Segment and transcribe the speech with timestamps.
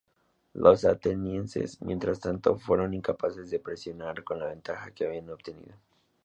[0.53, 5.75] Los atenienses, mientras tanto, fueron incapaces de presionar con la ventaja que habían obtenido.